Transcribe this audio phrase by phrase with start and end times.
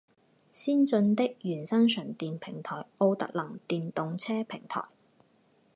[0.51, 4.85] 先进的原生纯电平台奥特能电动车平台